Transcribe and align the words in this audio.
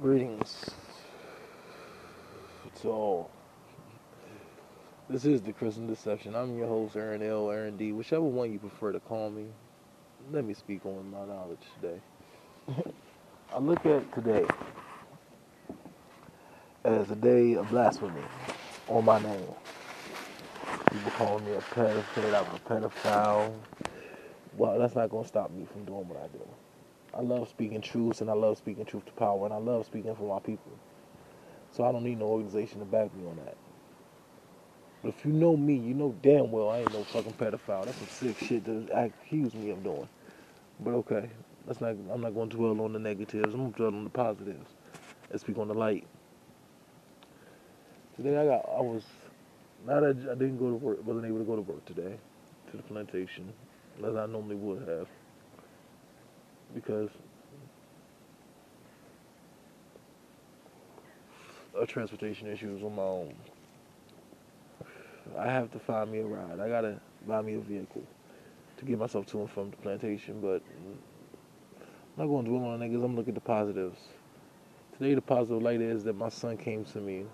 Greetings. 0.00 0.70
So, 2.80 3.28
this 5.10 5.24
is 5.24 5.42
the 5.42 5.52
Christian 5.52 5.88
Deception. 5.88 6.36
I'm 6.36 6.56
your 6.56 6.68
host, 6.68 6.94
Aaron 6.94 7.20
L. 7.20 7.50
Aaron 7.50 7.76
D. 7.76 7.90
Whichever 7.90 8.22
one 8.22 8.52
you 8.52 8.60
prefer 8.60 8.92
to 8.92 9.00
call 9.00 9.28
me. 9.28 9.46
Let 10.30 10.44
me 10.44 10.54
speak 10.54 10.86
on 10.86 11.10
my 11.10 11.24
knowledge 11.24 11.58
today. 11.80 12.00
I 13.52 13.58
look 13.58 13.84
at 13.86 14.14
today 14.14 14.46
as 16.84 17.10
a 17.10 17.16
day 17.16 17.54
of 17.54 17.68
blasphemy 17.70 18.22
on 18.86 19.04
my 19.04 19.20
name. 19.20 19.48
People 20.92 21.10
calling 21.16 21.44
me 21.44 21.54
a 21.54 21.60
pedophile, 21.60 22.46
I'm 22.46 22.54
a 22.54 22.58
pedophile. 22.88 23.52
Well, 24.56 24.78
that's 24.78 24.94
not 24.94 25.10
going 25.10 25.24
to 25.24 25.28
stop 25.28 25.50
me 25.50 25.66
from 25.72 25.84
doing 25.86 26.08
what 26.08 26.18
I 26.18 26.28
do. 26.28 26.48
I 27.14 27.22
love 27.22 27.48
speaking 27.48 27.80
truth 27.80 28.20
and 28.20 28.30
I 28.30 28.34
love 28.34 28.58
speaking 28.58 28.84
truth 28.84 29.06
to 29.06 29.12
power 29.12 29.44
and 29.44 29.54
I 29.54 29.58
love 29.58 29.86
speaking 29.86 30.14
for 30.14 30.34
my 30.34 30.40
people. 30.40 30.72
So 31.72 31.84
I 31.84 31.92
don't 31.92 32.04
need 32.04 32.18
no 32.18 32.26
organization 32.26 32.80
to 32.80 32.84
back 32.84 33.14
me 33.14 33.26
on 33.28 33.36
that. 33.44 33.56
But 35.02 35.10
if 35.10 35.24
you 35.24 35.32
know 35.32 35.56
me, 35.56 35.74
you 35.74 35.94
know 35.94 36.14
damn 36.22 36.50
well 36.50 36.70
I 36.70 36.80
ain't 36.80 36.92
no 36.92 37.04
fucking 37.04 37.34
pedophile. 37.34 37.86
That's 37.86 37.98
some 37.98 38.08
sick 38.08 38.38
shit 38.38 38.64
to 38.66 38.86
accuse 38.92 39.54
me 39.54 39.70
of 39.70 39.82
doing. 39.82 40.08
But 40.80 40.94
okay, 40.94 41.30
that's 41.66 41.80
not. 41.80 41.90
I'm 42.10 42.20
not 42.20 42.34
going 42.34 42.50
to 42.50 42.56
dwell 42.56 42.80
on 42.80 42.92
the 42.92 42.98
negatives. 42.98 43.54
I'm 43.54 43.60
going 43.60 43.72
to 43.72 43.76
dwell 43.76 43.94
on 43.94 44.04
the 44.04 44.10
positives. 44.10 44.70
Let's 45.30 45.42
speak 45.42 45.58
on 45.58 45.68
the 45.68 45.74
light. 45.74 46.06
Today 48.16 48.36
I 48.38 48.44
got. 48.44 48.68
I 48.68 48.80
was. 48.80 49.04
Not 49.86 50.00
that 50.00 50.28
I 50.30 50.34
didn't 50.34 50.58
go 50.58 50.70
to 50.70 50.76
work. 50.76 51.04
Wasn't 51.06 51.26
able 51.26 51.38
to 51.38 51.44
go 51.44 51.56
to 51.56 51.62
work 51.62 51.84
today, 51.84 52.18
to 52.70 52.76
the 52.76 52.82
plantation, 52.82 53.52
as 54.04 54.16
I 54.16 54.26
normally 54.26 54.56
would 54.56 54.88
have 54.88 55.08
because 56.74 57.10
of 61.74 61.88
transportation 61.88 62.48
issues 62.48 62.82
on 62.82 62.94
my 62.94 63.02
own. 63.02 63.34
I 65.36 65.46
have 65.46 65.70
to 65.72 65.78
find 65.78 66.10
me 66.10 66.20
a 66.20 66.26
ride. 66.26 66.60
I 66.60 66.68
gotta 66.68 67.00
buy 67.26 67.42
me 67.42 67.54
a 67.54 67.60
vehicle 67.60 68.02
to 68.78 68.84
get 68.84 68.98
myself 68.98 69.26
to 69.26 69.40
and 69.40 69.50
from 69.50 69.70
the 69.70 69.76
plantation, 69.76 70.40
but 70.40 70.62
I'm 71.76 72.24
not 72.24 72.26
going 72.26 72.44
to 72.44 72.50
dwell 72.50 72.64
on 72.64 72.80
niggas. 72.80 73.04
I'm 73.04 73.16
looking 73.16 73.30
at 73.30 73.34
the 73.34 73.40
positives. 73.40 73.98
Today, 74.96 75.14
the 75.14 75.22
positive 75.22 75.62
light 75.62 75.80
is 75.80 76.04
that 76.04 76.16
my 76.16 76.28
son 76.28 76.56
came 76.56 76.84
to 76.86 76.98
me 76.98 77.24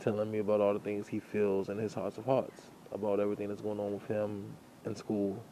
telling 0.00 0.30
me 0.30 0.38
about 0.38 0.60
all 0.60 0.72
the 0.72 0.80
things 0.80 1.06
he 1.06 1.20
feels 1.20 1.68
in 1.68 1.78
his 1.78 1.94
hearts 1.94 2.18
of 2.18 2.24
hearts, 2.24 2.62
about 2.92 3.20
everything 3.20 3.48
that's 3.48 3.62
going 3.62 3.78
on 3.78 3.92
with 3.92 4.06
him 4.06 4.44
in 4.84 4.96
school, 4.96 5.42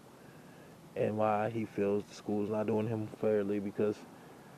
and 0.97 1.17
why 1.17 1.51
he 1.51 1.65
feels 1.65 2.05
the 2.05 2.15
school 2.15 2.45
is 2.45 2.51
not 2.51 2.67
doing 2.67 2.89
him 2.89 3.09
fairly 3.21 3.59
because 3.61 3.97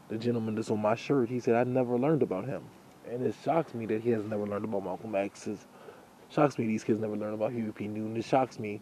the 0.09 0.19
gentleman 0.19 0.55
that's 0.55 0.71
on 0.71 0.81
my 0.81 0.95
shirt, 0.95 1.29
he 1.29 1.41
said, 1.41 1.55
I 1.55 1.65
never 1.65 1.99
learned 1.99 2.23
about 2.23 2.47
him. 2.47 2.63
And 3.11 3.25
it 3.25 3.35
shocks 3.45 3.75
me 3.75 3.87
that 3.87 4.03
he 4.03 4.11
has 4.11 4.25
never 4.25 4.47
learned 4.47 4.65
about 4.65 4.85
Malcolm 4.85 5.15
X. 5.15 5.47
It 5.47 5.59
shocks 6.31 6.59
me 6.59 6.67
these 6.67 6.85
kids 6.85 7.01
never 7.01 7.17
learned 7.17 7.35
about 7.35 7.53
Huey 7.53 7.73
P. 7.73 7.89
Newton. 7.89 8.17
It 8.17 8.25
shocks 8.25 8.59
me 8.59 8.81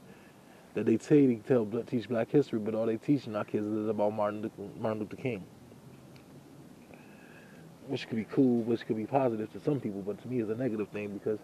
that 0.75 0.87
they 0.87 0.99
say 0.99 1.27
they 1.27 1.37
tell, 1.37 1.67
teach 1.87 2.09
black 2.09 2.31
history, 2.31 2.59
but 2.59 2.75
all 2.75 2.87
they 2.87 2.97
teaching 2.97 3.35
our 3.35 3.45
kids 3.45 3.67
is 3.67 3.89
about 3.89 4.13
Martin, 4.13 4.51
Martin 4.79 5.01
Luther 5.01 5.17
King. 5.17 5.45
Which 7.89 8.09
could 8.09 8.17
be 8.17 8.27
cool, 8.31 8.63
which 8.63 8.87
could 8.87 8.97
be 8.97 9.07
positive 9.07 9.53
to 9.53 9.61
some 9.61 9.81
people, 9.81 10.03
but 10.03 10.21
to 10.23 10.29
me 10.29 10.41
it's 10.41 10.51
a 10.51 10.55
negative 10.55 10.89
thing 10.89 11.09
because 11.09 11.41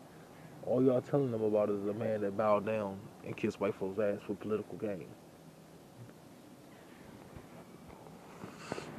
all 0.65 0.83
y'all 0.83 1.01
telling 1.01 1.31
them 1.33 1.43
about 1.43 1.71
is 1.71 1.85
a 1.87 1.95
man 1.95 2.21
that 2.21 2.37
bowed 2.37 2.67
down 2.67 2.99
and 3.25 3.37
kissed 3.37 3.61
white 3.61 3.75
folks' 3.75 3.99
ass 3.99 4.19
for 4.27 4.35
political 4.35 4.77
gain. 4.79 5.07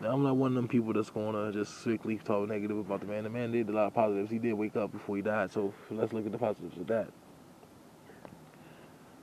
I'm 0.04 0.24
not 0.24 0.36
one 0.36 0.52
of 0.52 0.56
them 0.56 0.68
people 0.68 0.94
that's 0.94 1.10
gonna 1.10 1.52
just 1.52 1.80
strictly 1.80 2.18
talk 2.18 2.48
negative 2.48 2.78
about 2.78 3.02
the 3.02 3.08
man. 3.08 3.24
The 3.24 3.30
man 3.30 3.52
did 3.52 3.68
a 3.70 3.72
lot 3.72 3.88
of 3.88 3.94
positives. 3.96 4.30
He 4.30 4.38
did 4.38 4.54
wake 4.54 4.76
up 4.76 4.92
before 4.92 5.16
he 5.16 5.24
died, 5.24 5.52
so 5.52 5.74
let's 5.90 6.14
look 6.14 6.26
at 6.26 6.32
the 6.32 6.38
positives 6.38 6.78
of 6.78 6.88
that. 6.88 7.08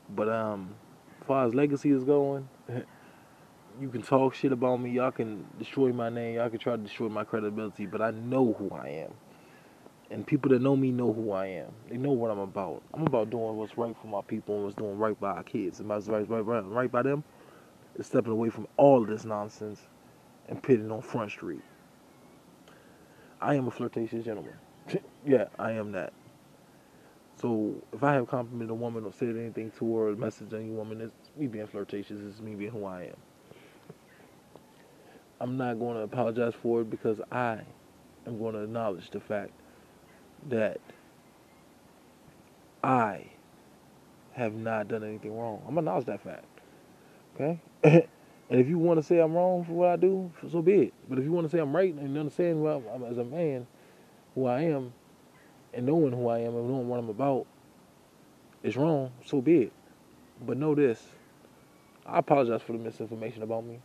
But 0.09 0.29
um, 0.29 0.75
as 1.21 1.27
far 1.27 1.47
as 1.47 1.55
legacy 1.55 1.91
is 1.91 2.03
going, 2.03 2.49
you 3.81 3.89
can 3.89 4.03
talk 4.03 4.35
shit 4.35 4.51
about 4.51 4.81
me. 4.81 4.91
Y'all 4.91 5.13
can 5.13 5.47
destroy 5.59 5.93
my 5.93 6.09
name. 6.09 6.37
Y'all 6.37 6.51
can 6.51 6.59
try 6.59 6.75
to 6.75 6.83
destroy 6.83 7.09
my 7.09 7.23
credibility. 7.25 7.87
But 7.87 8.03
I 8.03 8.11
know 8.11 8.53
who 8.59 8.71
I 8.75 8.89
am, 8.89 9.13
and 10.11 10.27
people 10.27 10.51
that 10.51 10.61
know 10.61 10.75
me 10.75 10.91
know 10.91 11.13
who 11.13 11.31
I 11.31 11.47
am. 11.47 11.71
They 11.89 11.99
know 11.99 12.13
what 12.13 12.33
I'm 12.33 12.41
about. 12.41 12.83
I'm 12.93 13.07
about 13.07 13.31
doing 13.31 13.57
what's 13.57 13.79
right 13.79 13.95
for 14.03 14.09
my 14.09 14.23
people 14.23 14.57
and 14.57 14.65
what's 14.65 14.77
doing 14.77 14.99
right 14.99 15.19
by 15.21 15.31
our 15.31 15.45
kids. 15.45 15.79
And 15.79 15.89
what's 15.89 16.09
right, 16.09 16.29
right, 16.29 16.45
right, 16.45 16.65
right 16.65 16.91
by 16.91 17.03
them 17.03 17.23
is 17.95 18.07
stepping 18.09 18.33
away 18.33 18.51
from 18.51 18.67
all 18.77 19.05
this 19.05 19.25
nonsense 19.25 19.81
and 20.49 20.63
pitting 20.63 20.91
on 20.91 21.03
Front 21.03 21.31
Street. 21.31 21.63
I 23.41 23.55
am 23.55 23.67
a 23.67 23.71
flirtatious 23.71 24.25
gentleman. 24.25 24.55
yeah, 25.27 25.47
I 25.59 25.73
am 25.73 25.93
that. 25.93 26.13
So 27.37 27.75
if 27.93 28.03
I 28.03 28.15
have 28.15 28.29
complimented 28.29 28.71
a 28.71 28.75
woman 28.75 29.05
or 29.05 29.13
said 29.13 29.37
anything 29.37 29.71
to 29.79 29.97
her 29.97 30.09
or 30.09 30.15
messaged 30.15 30.55
any 30.55 30.71
woman, 30.71 31.01
it's 31.01 31.31
me 31.37 31.47
being 31.47 31.67
flirtatious. 31.67 32.21
It's 32.21 32.41
me 32.41 32.55
being 32.55 32.71
who 32.71 32.85
I 32.85 33.05
am. 33.05 33.17
I'm 35.41 35.57
not 35.57 35.79
going 35.79 35.97
to 35.97 36.03
apologize 36.03 36.55
for 36.55 36.83
it 36.83 36.91
because 36.91 37.21
I 37.31 37.61
am 38.27 38.39
going 38.39 38.55
to 38.55 38.61
acknowledge 38.61 39.11
the 39.11 39.21
fact 39.21 39.51
that 40.49 40.81
I 42.83 43.27
have 44.33 44.55
not 44.55 44.89
done 44.89 45.05
anything 45.05 45.37
wrong. 45.37 45.63
I'm 45.67 45.75
going 45.75 45.85
to 45.85 45.91
acknowledge 45.91 46.07
that 46.07 46.23
fact. 46.23 46.45
Okay? 47.35 48.09
And 48.51 48.61
if 48.61 48.69
you 48.69 48.79
want 48.79 49.01
to 49.01 49.03
say 49.03 49.19
I'm 49.19 49.33
wrong 49.33 49.65
for 49.65 49.73
what 49.73 49.89
I 49.89 49.97
do, 49.97 50.31
so 50.51 50.61
be 50.61 50.75
it. 50.75 50.95
But 51.09 51.19
if 51.19 51.25
you 51.25 51.33
want 51.33 51.51
to 51.51 51.57
say 51.57 51.61
I'm 51.61 51.75
right 51.75 51.93
and 51.95 52.17
understand 52.19 52.63
well 52.63 52.83
I'm, 52.93 53.05
as 53.05 53.19
a 53.19 53.25
man 53.25 53.67
who 54.35 54.47
I 54.47 54.63
am 54.63 54.93
and 55.73 55.87
knowing 55.87 56.13
who 56.13 56.29
I 56.29 56.41
am 56.41 56.55
and 56.55 56.69
knowing 56.69 56.89
what 56.89 56.99
I'm 56.99 57.09
about 57.09 57.47
is 58.63 58.77
wrong, 58.77 59.13
so 59.25 59.41
be 59.41 59.63
it. 59.63 59.73
But 60.45 60.57
know 60.57 60.75
this. 60.75 61.03
I 62.07 62.19
apologize 62.19 62.61
for 62.63 62.73
the 62.73 62.79
misinformation 62.79 63.43
about 63.43 63.65
me. 63.65 63.81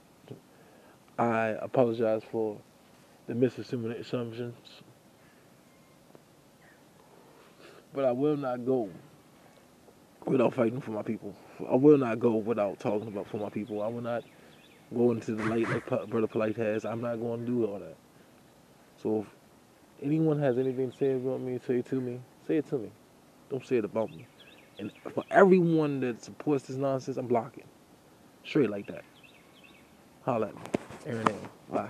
I 1.18 1.56
apologize 1.62 2.24
for 2.30 2.58
the 3.28 3.34
misassumptions. 3.34 4.54
But 7.94 8.06
I 8.06 8.12
will 8.12 8.38
not 8.38 8.66
go 8.66 8.90
without 10.26 10.54
fighting 10.54 10.82
for 10.82 10.92
my 10.92 11.02
people. 11.02 11.34
I 11.70 11.76
will 11.76 11.98
not 11.98 12.20
go 12.20 12.36
without 12.36 12.80
talking 12.80 13.08
about 13.08 13.28
for 13.28 13.38
my 13.38 13.50
people. 13.50 13.82
I 13.82 13.88
will 13.88 14.02
not 14.02 14.24
go 14.96 15.14
to 15.14 15.36
the 15.36 15.44
light 15.46 15.70
like 15.70 15.88
Brother 16.10 16.28
Polight 16.28 16.58
has. 16.58 16.86
I'm 16.86 17.02
not 17.02 17.18
going 17.18 17.42
to 17.42 17.46
do 17.46 17.66
all 17.66 17.80
that. 17.80 17.96
So 19.02 19.22
if 19.22 19.28
anyone 20.04 20.40
has 20.40 20.58
anything 20.58 20.92
to 20.92 20.98
say 20.98 21.14
about 21.14 21.42
me, 21.42 21.60
say 21.66 21.80
it 21.80 21.86
to 21.88 21.96
me. 21.96 22.20
Say 22.48 22.58
it 22.58 22.70
to 22.70 22.78
me. 22.78 22.92
Don't 23.50 23.66
say 23.66 23.78
it 23.78 23.86
about 23.86 24.10
me. 24.10 24.28
And 24.78 24.92
for 25.14 25.24
everyone 25.32 26.00
that 26.02 26.24
supports 26.24 26.68
this 26.68 26.78
nonsense, 26.78 27.18
I'm 27.18 27.28
blocking. 27.28 27.66
Straight 28.46 28.70
like 28.70 28.88
that. 28.88 29.04
Holla 30.24 30.48
at 30.48 30.56
me. 30.56 30.62
Aaron 31.06 31.28
A. 31.28 31.74
Bye. 31.74 31.90